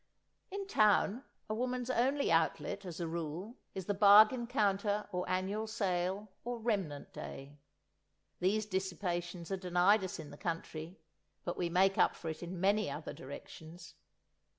In 0.49 0.65
town 0.65 1.25
a 1.47 1.53
woman's 1.53 1.91
only 1.91 2.31
outlet, 2.31 2.85
as 2.85 2.99
a 2.99 3.07
rule, 3.07 3.57
is 3.75 3.85
the 3.85 3.93
bargain 3.93 4.47
counter 4.47 5.07
or 5.11 5.29
annual 5.29 5.67
sale 5.67 6.27
or 6.43 6.57
remnant 6.57 7.13
day. 7.13 7.59
These 8.39 8.65
dissipations 8.65 9.51
are 9.51 9.57
denied 9.57 10.03
us 10.03 10.17
in 10.17 10.31
the 10.31 10.37
country, 10.37 10.97
but 11.45 11.55
we 11.55 11.69
make 11.69 11.99
up 11.99 12.15
for 12.15 12.29
it 12.31 12.41
in 12.41 12.59
many 12.59 12.89
other 12.89 13.13
directions. 13.13 13.93